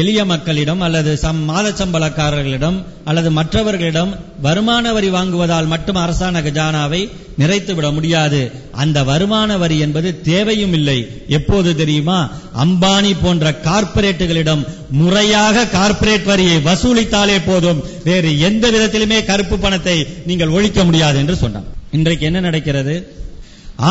எளிய 0.00 0.24
மக்களிடம் 0.24 0.80
அல்லது 0.80 1.16
சம் 1.22 1.40
மாத 1.48 1.70
சம்பளக்காரர்களிடம் 1.70 2.78
அல்லது 3.04 3.30
மற்றவர்களிடம் 3.30 4.12
வருமான 4.40 4.92
வரி 4.92 5.08
வாங்குவதால் 5.08 5.66
மட்டும் 5.66 6.00
அரசாங்க 6.04 6.40
கஜானாவை 6.40 7.00
நிறைத்துவிட 7.38 7.92
முடியாது. 7.92 8.40
அந்த 8.72 8.98
வருமான 9.10 9.56
வரி 9.62 9.78
என்பது 9.78 10.08
தேவையும் 10.20 10.72
இல்லை. 10.72 10.98
எப்போது 11.28 11.76
தெரியுமா? 11.76 12.18
அம்பானி 12.64 13.12
போன்ற 13.22 13.54
கார்ப்பரேட்டுகளிடம் 13.64 14.62
முறையாக 14.90 15.66
கார்ப்பரேட் 15.76 16.24
வரியை 16.24 16.56
வசூலித்தாலே 16.68 17.38
போதும். 17.46 17.82
வேறு 18.04 18.38
எந்த 18.48 18.70
விதத்திலுமே 18.70 19.24
கருப்பு 19.24 19.58
பணத்தை 19.58 20.06
நீங்கள் 20.26 20.54
ஒழிக்க 20.58 20.84
முடியாது 20.84 21.18
என்று 21.18 21.36
சொன்னார் 21.36 21.70
இன்றைக்கு 21.90 22.26
என்ன 22.26 22.40
நடக்கிறது? 22.40 22.94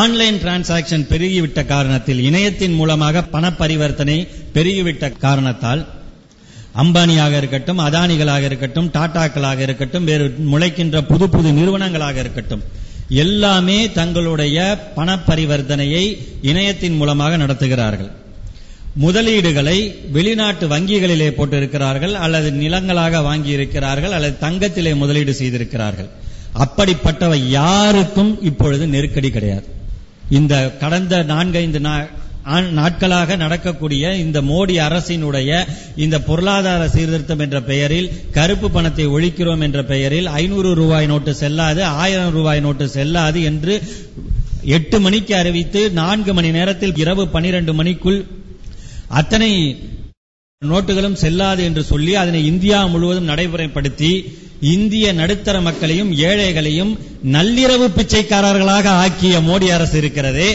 ஆன்லைன் 0.00 0.38
டிரான்சாக்சன் 0.42 1.08
பெருகிவிட்ட 1.10 1.60
காரணத்தில் 1.72 2.20
இணையத்தின் 2.28 2.72
மூலமாக 2.72 3.22
பண 3.22 3.52
பரிவர்த்தனை 3.52 4.28
பெருகிவிட்ட 4.54 5.10
காரணத்தால் 5.24 5.82
அம்பானியாக 6.82 7.36
இருக்கட்டும் 7.36 7.78
அதானிகளாக 7.78 8.42
இருக்கட்டும் 8.42 8.90
டாடாக்களாக 8.94 9.58
இருக்கட்டும் 9.58 10.04
வேறு 10.04 10.26
முளைக்கின்ற 10.52 11.00
புது 11.10 11.28
புது 11.28 11.48
நிறுவனங்களாக 11.52 12.16
இருக்கட்டும் 12.16 12.62
எல்லாமே 13.24 13.78
தங்களுடைய 13.92 14.58
பண 14.94 15.18
பரிவர்த்தனையை 15.26 16.04
இணையத்தின் 16.42 16.96
மூலமாக 16.96 17.36
நடத்துகிறார்கள். 17.36 18.10
முதலீடுகளை 19.02 19.78
வெளிநாட்டு 20.12 20.68
வங்கிகளிலே 20.68 21.28
போட்டிருக்கிறார்கள் 21.36 22.14
அல்லது 22.24 22.50
நிலங்களாக 22.52 23.22
வாங்கி 23.22 23.50
இருக்கிறார்கள் 23.50 24.12
அல்லது 24.12 24.36
தங்கத்திலே 24.46 24.94
முதலீடு 24.94 25.34
செய்திருக்கிறார்கள். 25.34 26.10
அப்படிப்பட்டவை 26.64 27.40
யாருக்கும் 27.48 28.32
இப்பொழுது 28.42 28.86
நெருக்கடி 28.86 29.30
கிடையாது. 29.30 29.68
இந்த 30.32 30.54
கடந்த 30.80 31.14
நான்கைந்து 31.28 31.80
நா- 31.80 32.08
ஆண்- 32.52 32.70
நாட்களாக 32.72 33.36
நடக்கக்கூடிய 33.36 34.04
இந்த 34.18 34.38
மோடி 34.42 34.74
அரசினுடைய 34.80 35.50
இந்த 35.96 36.16
பொருளாதார 36.22 36.88
சீர்திருத்தம் 36.88 37.38
என்ற 37.38 37.58
பெயரில் 37.62 38.08
கருப்பு 38.32 38.68
பணத்தை 38.70 39.06
ஒழிக்கிறோம் 39.08 39.62
என்ற 39.62 39.82
பெயரில் 39.84 40.28
ஐநூறு 40.38 40.70
ரூபாய் 40.74 41.06
நோட்டு 41.06 41.34
செல்லாது 41.36 41.82
ஆயிரம் 42.00 42.32
ரூபாய் 42.32 42.60
நோட்டு 42.60 42.86
செல்லாது 42.90 43.40
என்று 43.42 43.74
எட்டு 44.72 44.98
மணிக்கு 45.00 45.34
அறிவித்து 45.36 45.80
நான்கு 45.94 46.32
மணி 46.34 46.50
நேரத்தில் 46.50 46.96
இரவு 46.96 47.24
பனிரெண்டு 47.30 47.72
மணிக்குள் 47.74 48.20
அத்தனை 49.14 49.52
நோட்டுகளும் 50.62 51.20
செல்லாது 51.20 51.62
என்று 51.64 51.82
சொல்லி 51.84 52.12
அதனை 52.16 52.40
இந்தியா 52.46 52.80
முழுவதும் 52.86 53.28
நடைமுறைப்படுத்தி 53.28 54.10
இந்திய 54.70 55.06
நடுத்தர 55.12 55.60
மக்களையும் 55.60 56.10
ஏழைகளையும் 56.28 56.92
நள்ளிரவு 57.34 57.86
பிச்சைக்காரர்களாக 57.96 58.86
ஆக்கிய 59.04 59.34
மோடி 59.38 59.68
அரசு 59.76 59.96
இருக்கிறதே. 59.98 60.50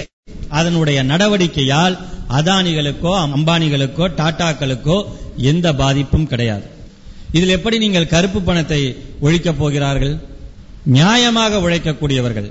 அதனுடைய 0.49 1.03
நடவடிக்கையால் 1.03 1.95
அதானிகளுக்கோ 2.37 3.13
அம்பானிகளுக்கோ 3.25 4.05
டாடாக்களுக்கோ 4.19 4.97
எந்த 5.51 5.67
பாதிப்பும் 5.73 6.27
கிடையாது. 6.27 6.65
இதில் 7.31 7.55
எப்படி 7.57 7.77
நீங்கள் 7.77 8.11
கருப்பு 8.13 8.41
பணத்தை 8.41 8.81
ஒழிக்கப் 9.21 9.59
போகிறார்கள்? 9.61 10.15
நியாயமாக 10.97 11.59
உழைக்கக்கூடியவர்கள் 11.65 12.49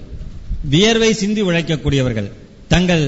வியர்வை 0.73 1.13
சிந்தி 1.13 1.43
உழைக்கக்கூடியவர்கள் 1.43 2.29
தங்கள் 2.69 3.05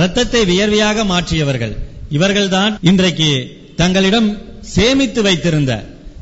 ரத்தத்தை 0.00 0.44
வியர்வையாக 0.44 1.04
மாற்றியவர்கள் 1.04 1.74
இவர்கள்தான் 2.16 2.72
இன்றைக்கு 2.90 3.28
தங்களிடம் 3.76 4.28
சேமித்து 4.74 5.22
வைத்திருந்த 5.22 5.72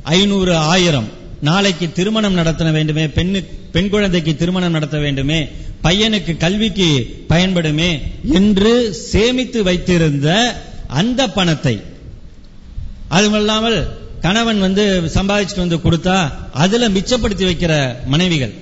ஐநூறு 0.02 0.56
ஆயிரம் 0.56 1.08
நாளைக்கு 1.40 1.92
திருமணம் 1.92 2.32
நடத்த 2.32 2.70
வேண்டுமே 2.70 3.06
பெண்ணு 3.06 3.44
பெண் 3.72 3.88
குழந்தைக்கு 3.88 4.36
திருமணம் 4.36 4.70
நடத்த 4.70 4.98
வேண்டுமே 4.98 5.48
பையனுக்கு 5.82 6.36
கல்விக்கு 6.36 7.24
பயன்படுமே 7.26 8.02
என்று 8.24 8.94
சேமித்து 8.94 9.62
வைத்திருந்த 9.62 10.56
அந்த 10.86 11.28
பணத்தை. 11.28 11.82
அதுமல்லாமல் 13.10 13.86
கணவன் 14.20 14.60
வந்து 14.60 15.10
சம்பாதிச்சுட்டு 15.14 15.56
வந்து 15.56 15.76
கொடுத்தா 15.76 16.32
அதுல 16.52 16.88
மிச்சப்படுத்தி 16.88 17.44
வைக்கிற 17.44 17.94
மனைவிகள். 18.06 18.52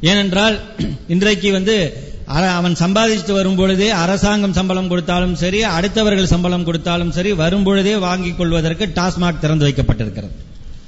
ஏனென்றால் 0.00 0.60
இன்றைக்கு 1.08 1.52
வந்து 1.52 1.96
அ- 2.28 2.50
அவன் 2.50 2.72
சம்பாதிச்சுட்டு 2.72 3.32
வரும் 3.32 3.56
பொழுதே 3.56 3.90
அரசாங்கம் 3.90 4.52
சம்பளம் 4.52 4.88
கொடுத்தாலும் 4.88 5.34
சரி 5.34 5.64
அடுத்தவர்கள் 5.64 6.24
சம்பளம் 6.24 6.64
கொடுத்தாலும் 6.64 7.10
சரி 7.10 7.32
வரும் 7.32 7.62
பொழுதே 7.62 7.96
வாங்கிக் 7.96 8.38
கொள்வதற்கு 8.38 8.86
டாஸ்மாக் 8.86 9.38
திறந்து 9.38 9.68
வைக்கப்பட்டிருக்கிறது. 9.68 10.30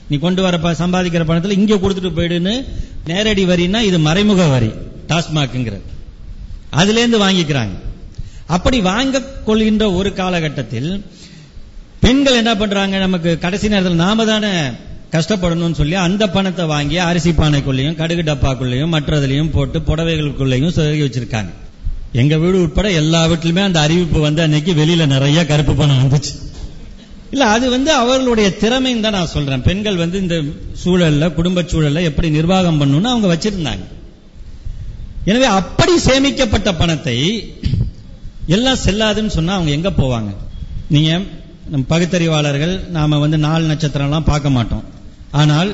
நீ 0.09 0.17
கொண்டு 0.17 0.43
வர 0.43 0.59
ப- 0.59 0.73
சம்பாதிக்கிற 0.73 1.25
பணத்தில் 1.25 1.59
இங்க 1.59 1.75
கொடுத்துட்டு 1.75 2.13
போயிடுன்னு 2.17 2.65
நேரடி 3.07 3.45
வரின்னா 3.45 3.81
இது 3.81 3.99
மறைமுக 3.99 4.47
வரி 4.47 4.71
டாஸ்மாக்ங்கிறது 5.09 5.87
அதுல 6.71 6.99
இருந்து 6.99 7.19
வாங்கிக்கிறாங்க. 7.19 7.75
அப்படி 8.47 8.81
வாங்க 8.81 9.23
கொள்கின்ற 9.23 9.93
ஒரு 9.93 10.13
காலகட்டத்தில் 10.13 11.05
பெண்கள் 12.01 12.37
என்ன 12.37 12.57
பண்றாங்க? 12.57 12.99
நமக்கு 12.99 13.39
கடைசி 13.39 13.69
நேரத்தில் 13.69 13.95
நாம 13.95 14.25
தானே 14.25 14.53
கஷ்டப்படணும்னு 15.13 15.73
சொல்லி 15.73 15.95
அந்த 15.95 16.29
பணத்தை 16.29 16.65
வாங்கி 16.65 16.97
அரிசி 16.99 17.31
பானைக்குள்ளேயும் 17.31 17.95
கடுகு 17.95 18.23
டப்பாக்குள்ளேயும் 18.23 18.93
மற்றதுலையும் 18.93 19.51
போட்டு 19.51 19.79
புடவைகளுக்குள்ளேயும் 19.79 20.75
சொருகி 20.77 21.05
வச்சிருக்காங்க. 21.05 21.51
எங்க 22.13 22.39
வீடு 22.39 22.63
உட்பட 22.63 22.91
எல்லா 22.93 23.27
வீட்டிலுமே 23.27 23.63
அந்த 23.63 23.81
அறிவிப்பு 23.81 24.21
வந்து 24.21 24.43
அன்னைக்கு 24.43 24.73
வெளியில 24.73 25.07
நிறைய 25.07 25.47
கருப்பு 25.47 25.75
பணம் 25.75 26.03
வந்துச்சு. 26.03 26.33
இல்ல 27.33 27.45
அது 27.55 27.67
வந்து 27.71 27.91
அவர்களுடைய 28.03 28.49
திறமைன்னு 28.63 29.05
தான் 29.07 29.17
நான் 29.19 29.33
சொல்றேன். 29.35 29.65
பெண்கள் 29.69 30.03
வந்து 30.03 30.19
இந்த 30.25 30.37
சூழல்ல 30.83 31.33
குடும்ப 31.39 31.65
சூழல்ல 31.73 32.03
எப்படி 32.11 32.29
நிர்வாகம் 32.31 32.79
பண்ணணும்னு 32.81 33.13
அவங்க 33.13 33.29
வச்சிருந்தாங்க. 33.35 33.85
எனவே 35.31 35.49
அப்படி 35.61 35.95
சேமிக்கப்பட்ட 36.09 36.73
பணத்தை 36.83 37.17
எல்லாம் 38.57 38.83
செல்லாதுன்னு 38.85 39.33
சொன்னா 39.39 39.55
அவங்க 39.55 39.73
எங்க 39.79 39.91
போவாங்க? 40.03 40.31
நீங்க 40.95 41.11
நம் 41.73 41.87
பகுத்தறிவாளர்கள் 41.93 42.75
நாம 42.97 43.19
வந்து 43.19 43.39
நாலு 43.39 43.65
நட்சத்திரம்லாம் 43.73 44.31
பார்க்க 44.33 44.57
மாட்டோம். 44.57 44.85
ஆனால் 45.41 45.71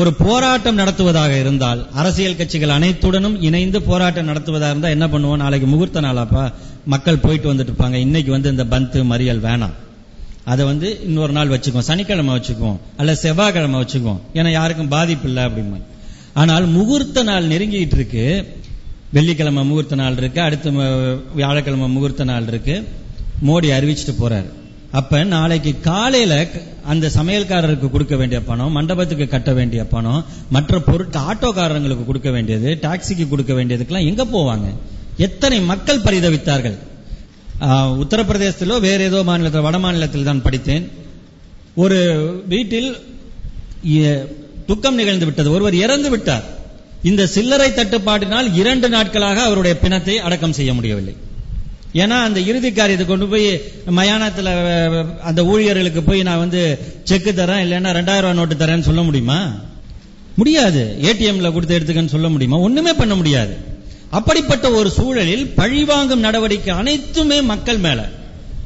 ஒரு 0.00 0.10
போராட்டம் 0.22 0.78
நடத்துவதாக 0.80 1.32
இருந்தால் 1.38 1.80
அரசியல் 2.00 2.38
கட்சிகள் 2.38 2.76
அனைத்துடனும் 2.76 3.36
இணைந்து 3.48 3.78
போராட்டம் 3.82 4.30
நடத்துவதாக 4.30 4.70
இருந்தால் 4.72 4.94
என்ன 4.96 5.06
பண்ணுவோம்? 5.06 5.42
நாளைக்கு 5.44 5.66
முகூர்த்த 5.66 6.00
நாளாப்பா 6.00 6.44
மக்கள் 6.94 7.22
போயிட்டு 7.24 7.50
வந்துட்டு 7.52 7.72
இருப்பாங்க. 7.72 7.98
இன்னைக்கு 8.06 8.30
வந்து 8.30 8.50
இந்த 8.50 8.64
பந்து 8.72 9.04
மறியல் 9.04 9.44
வேணாம். 9.48 9.74
அதை 10.44 10.64
வந்து 10.64 11.00
இன்னொரு 11.04 11.32
நாள் 11.32 11.48
வச்சுக்குவோம். 11.48 11.88
சனிக்கிழமை 11.90 12.34
வச்சுக்குவோம். 12.34 12.76
அல்ல 12.96 13.14
செவ்வாய்க்கிழமை 13.14 13.80
வச்சுக்குவோம். 13.80 14.20
ஏன்னா 14.34 14.50
யாருக்கும் 14.50 14.88
பாதிப்பு 14.88 15.28
இல்லை 15.28 15.44
அப்படிமா 15.44 15.80
ஆனால் 16.34 16.66
முகூர்த்த 16.66 17.22
நாள் 17.22 17.48
நெருங்கிட்டு 17.48 17.94
இருக்கு. 18.00 18.24
வெள்ளிக்கிழமை 19.12 19.64
முகூர்த்த 19.64 19.94
நாள் 19.94 20.16
இருக்கு. 20.16 20.40
அடுத்த 20.40 20.70
வியாழக்கிழமை 21.34 21.88
முகூர்த்த 21.88 22.24
நாள் 22.24 22.46
இருக்கு. 22.46 22.88
மோடி 23.46 23.68
அறிவிச்சிட்டு 23.76 24.14
போறாரு. 24.20 24.50
அப்ப 24.90 25.24
நாளைக்கு 25.24 25.80
காலையில 25.80 26.48
அந்த 26.84 27.10
சமையல்காரருக்கு 27.14 27.90
கொடுக்க 27.90 28.16
வேண்டிய 28.16 28.40
பணம் 28.40 28.72
மண்டபத்துக்கு 28.72 29.28
கட்ட 29.28 29.52
வேண்டிய 29.52 29.86
பணம் 29.86 30.24
மற்ற 30.50 30.80
பொருட்கள் 30.80 31.22
ஆட்டோக்காரங்களுக்கு 31.22 32.04
கொடுக்க 32.04 32.30
வேண்டியது 32.30 32.78
டாக்ஸிக்கு 32.82 33.28
கொடுக்க 33.28 33.52
வேண்டியதுக்கெல்லாம் 33.52 34.06
எங்க 34.06 34.24
போவாங்க? 34.24 34.66
எத்தனை 35.16 35.60
மக்கள் 35.60 36.00
பரிதவித்தார்கள்? 36.00 36.78
உத்தரப்பிரதேசத்திலோ 38.02 38.80
வேற 38.80 39.02
ஏதோ 39.02 39.22
மாநிலத்தில் 39.22 39.66
வட 39.66 39.78
மாநிலத்தில் 39.78 40.28
தான் 40.28 40.42
படித்தேன். 40.42 40.84
ஒரு 41.74 41.98
வீட்டில் 42.48 42.90
துக்கம் 44.66 44.94
நிகழ்ந்து 44.94 45.24
விட்டது. 45.24 45.52
ஒருவர் 45.52 45.74
இறந்து 45.74 46.10
விட்டார். 46.10 46.44
இந்த 47.10 47.26
சில்லறை 47.26 47.70
தட்டுப்பாட்டினால் 47.70 48.46
இரண்டு 48.54 48.88
நாட்களாக 48.88 49.42
அவருடைய 49.42 49.78
பிணத்தை 49.78 50.18
அடக்கம் 50.18 50.56
செய்ய 50.58 50.74
முடியவில்லை. 50.74 51.14
ஏன்னா 52.02 52.16
அந்த 52.28 52.40
இறுதி 52.40 52.72
காரியத்தை 52.72 53.06
கொண்டு 53.06 53.26
போய் 53.32 53.48
மயானத்தில் 53.98 54.50
அந்த 55.22 55.44
ஊழியர்களுக்கு 55.44 56.02
போய் 56.02 56.22
நான் 56.28 56.38
வந்து 56.38 56.78
செக்கு 57.04 57.32
தரேன் 57.32 57.62
இல்லைன்னா 57.64 57.90
ரெண்டாயிரம் 57.98 58.26
ரூபாய் 58.26 58.38
நோட்டு 58.40 58.54
தரேன்னு 58.54 58.88
சொல்ல 58.88 59.02
முடியுமா? 59.02 59.38
முடியாது. 60.36 60.82
ஏடிஎம்ல 61.02 61.52
கொடுத்து 61.52 61.78
எடுத்துக்கன்னு 61.78 62.14
சொல்ல 62.14 62.28
முடியுமா? 62.28 62.56
ஒண்ணுமே 62.58 62.92
பண்ண 62.92 63.14
முடியாது. 63.14 63.54
அப்படிப்பட்ட 64.10 64.70
ஒரு 64.70 64.90
சூழலில் 64.90 65.46
பழிவாங்கும் 65.46 66.20
நடவடிக்கை 66.20 66.74
அனைத்துமே 66.74 67.40
மக்கள் 67.40 67.76
மேல. 67.76 68.08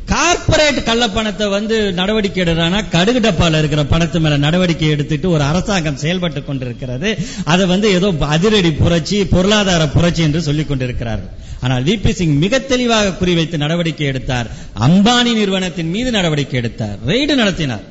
கார்ப்பரேட் 0.04 0.78
கள்ளப்பணத்தை 0.78 1.50
வந்து 1.50 1.92
நடவடிக்கை 1.92 2.44
எடுறானா 2.44 2.84
கடுகு 2.88 3.20
டப்பால 3.20 3.58
இருக்கிற 3.58 3.84
பணத்து 3.84 4.20
மேல 4.20 4.36
நடவடிக்கை 4.36 4.88
எடுத்துட்டு 4.88 5.30
ஒரு 5.30 5.42
அரசாங்கம் 5.42 5.96
செயல்பட்டு 5.96 6.44
கொண்டிருக்கிறது. 6.44 7.18
அதை 7.44 7.66
வந்து 7.66 7.90
ஏதோ 7.90 8.14
அதிரடி 8.20 8.72
புரட்சி 8.72 9.24
பொருளாதார 9.24 9.88
புரட்சி 9.88 10.22
என்று 10.22 10.42
சொல்லிக் 10.42 10.68
கொண்டிருக்கிறார்கள். 10.68 11.30
ஆனால் 11.60 11.84
விபி 11.84 12.10
சிங் 12.10 12.38
மிக 12.38 12.58
தெளிவாக 12.58 13.26
குறிவைத்து 13.26 13.56
நடவடிக்கை 13.56 14.06
எடுத்தார். 14.06 14.46
அம்பானி 14.80 15.34
நிறுவனத்தின் 15.34 15.90
மீது 15.90 16.10
நடவடிக்கை 16.10 16.60
எடுத்தார். 16.60 16.96
ரெய்டு 17.06 17.34
நடத்தினார். 17.34 17.82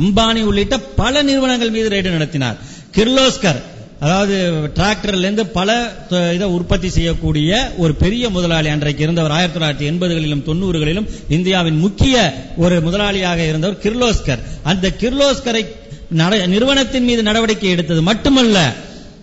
அம்பானி 0.00 0.42
உள்ளிட்ட 0.42 0.78
பல 0.78 1.22
நிறுவனங்கள் 1.22 1.70
மீது 1.70 1.88
ரெய்டு 1.88 2.10
நடத்தினார். 2.10 2.56
கிர்லோஸ்கர் 2.96 3.62
அதாவது 4.00 4.52
டிராக்டர்ல 4.74 5.18
இருந்து 5.18 5.46
பல 5.46 5.96
இதை 6.10 6.42
உற்பத்தி 6.42 6.88
செய்யக்கூடிய 6.88 7.72
ஒரு 7.76 7.94
பெரிய 7.94 8.28
முதலாளி 8.28 8.68
அன்றைக்கு 8.68 9.02
இருந்தவர். 9.02 9.30
ஆயிரத்தி 9.30 9.60
தொள்ளாயிரத்தி 9.60 9.90
எண்பதுகளிலும் 9.90 10.42
தொண்ணூறுகளிலும் 10.46 11.08
இந்தியாவின் 11.28 11.78
முக்கிய 11.78 12.44
ஒரு 12.56 12.80
முதலாளியாக 12.80 13.36
இருந்தவர் 13.36 13.76
கிர்லோஸ்கர். 13.76 14.38
அந்த 14.62 14.92
கிர்லோஸ்கரை 15.00 15.66
நட- 16.10 16.46
நிறுவனத்தின் 16.46 17.04
மீது 17.04 17.22
நடவடிக்கை 17.22 17.70
எடுத்தது 17.70 18.02
மட்டுமல்ல 18.02 18.72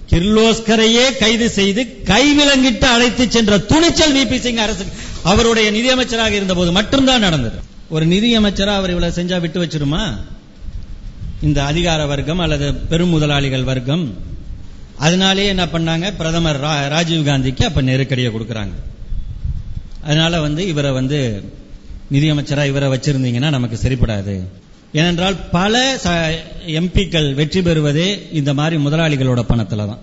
கிர்லோஸ்கரையே 0.10 1.18
கைது 1.20 1.50
செய்து 1.50 1.84
கைவிலங்கிட்டு 2.04 2.86
அழைத்து 2.86 3.32
சென்ற 3.32 3.58
துணிச்சல் 3.58 4.16
வி. 4.16 4.30
பி. 4.30 4.40
சிங் 4.40 4.58
அரசு 4.58 4.86
அவருடைய 5.24 5.72
நிதியமைச்சராக 5.72 6.30
இருந்தபோது 6.30 6.72
மட்டும்தான் 6.72 7.20
நடந்தது. 7.20 7.56
ஒரு 7.90 8.08
நிதியமைச்சரா 8.08 8.76
அவர் 8.76 8.90
இவ்வளவு 8.90 9.22
செஞ்சா 9.22 9.40
விட்டு 9.40 9.66
வச்சிருமா? 9.66 10.18
இந்த 11.42 11.64
அதிகார 11.64 12.06
வர்க்கம் 12.06 12.40
அல்லது 12.40 12.74
பெரும் 12.74 13.10
முதலாளிகள் 13.10 13.64
வர்க்கம். 13.64 14.36
அதனாலேயே 14.98 15.48
என்ன 15.48 15.66
பண்ணாங்க? 15.66 16.14
பிரதமர் 16.18 16.62
ரா- 16.62 16.88
ராஜீவ் 16.88 17.28
காந்திக்கு 17.28 17.64
அப்ப 17.64 17.82
நெருக்கடியை 17.82 18.32
கொடுக்கறாங்க. 18.32 18.72
அதனால 20.04 20.42
வந்து 20.42 20.68
இவரை 20.68 20.92
வந்து 20.92 21.44
நிதியமைச்சராக 22.12 22.66
இவரை 22.66 22.90
வச்சிருந்தீங்கன்னா 22.90 23.50
நமக்கு 23.50 23.80
சரிப்படாது. 23.84 24.42
ஏனென்றால் 24.94 25.36
பல 25.52 26.00
எம்பிக்கள் 26.68 27.34
வெற்றி 27.34 27.62
பெறுவதே 27.62 28.28
இந்த 28.32 28.54
மாதிரி 28.54 28.84
முதலாளிகளோட 28.84 29.44
பணத்துல 29.50 29.76
தான். 29.76 29.98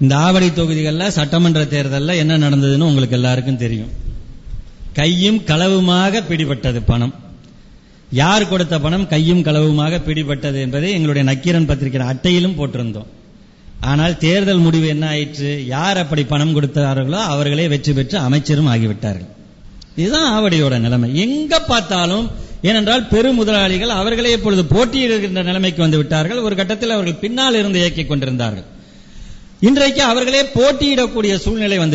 இந்த 0.00 0.16
ஆவடி 0.16 0.52
தொகுதிகளில் 0.52 1.10
சட்டமன்ற 1.10 1.64
தேர்தலில் 1.64 2.16
என்ன 2.16 2.38
நடந்ததுன்னு 2.38 2.80
உங்களுக்கு 2.80 3.16
எல்லாருக்கும் 3.16 3.56
தெரியும். 3.56 3.90
கையும் 4.92 5.38
களவுமாக 5.38 6.22
பிடிபட்டது 6.28 6.82
பணம். 6.86 7.14
யார் 8.10 8.48
கொடுத்த 8.48 8.80
பணம்? 8.80 9.08
கையும் 9.08 9.42
களவுமாக 9.42 10.00
பிடிபட்டது 10.06 10.60
என்பதை 10.60 10.92
எங்களுடைய 10.92 11.30
நக்கீரன் 11.30 11.66
பத்திரிகை 11.66 12.06
அட்டையிலும் 12.06 12.58
போட்டிருந்தோம். 12.58 13.06
ஆனால் 13.90 14.18
தேர்தல் 14.18 14.64
முடிவு 14.66 14.86
என்ன 14.86 15.06
ஆயிற்று? 15.06 15.66
யார் 15.66 15.96
அப்படி 15.96 16.24
பணம் 16.24 16.54
கொடுத்தார்களோ 16.56 17.20
அவர்களே 17.34 17.68
வெற்றி 17.68 17.92
பெற்று 17.92 18.18
அமைச்சரும் 18.18 18.70
ஆகிவிட்டார்கள். 18.74 19.30
இதுதான் 19.96 20.28
ஆவடியோட 20.36 20.78
நிலைமை. 20.78 21.08
எங்க 21.24 21.60
பார்த்தாலும் 21.60 22.26
ஏனென்றால் 22.62 23.08
பெரு 23.08 23.32
முதலாளிகள் 23.32 23.88
அவர்களே 23.88 24.30
இப்பொழுது 24.32 24.62
போட்டியிடுகின்ற 24.74 25.42
நிலைமைக்கு 25.50 25.80
வந்து 25.82 25.96
விட்டார்கள். 25.96 26.38
ஒரு 26.38 26.56
கட்டத்தில் 26.56 26.94
அவர்கள் 26.96 27.22
பின்னால் 27.24 27.58
இருந்து 27.60 27.80
இயக்கிக் 27.82 28.10
கொண்டிருந்தார்கள். 28.12 28.68
இன்றைக்கு 29.60 30.02
அவர்களே 30.02 30.40
போட்டியிடக்கூடிய 30.54 31.34
சூழ்நிலை 31.34 31.76
வந்து 31.78 31.92